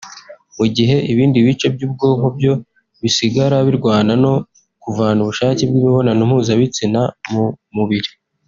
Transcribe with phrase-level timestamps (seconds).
[0.57, 2.53] mu gihe ibindi bice by’ubwonko byo
[3.01, 4.33] bisigara birwana no
[4.83, 7.01] kuvana ubushake bw’imibonano mpuzabitsina
[7.33, 8.09] mu mubiri